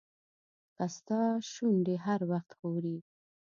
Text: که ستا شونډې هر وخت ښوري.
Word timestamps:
که 0.75 0.85
ستا 0.95 1.21
شونډې 1.51 1.95
هر 2.05 2.21
وخت 2.31 2.49
ښوري. 2.57 2.97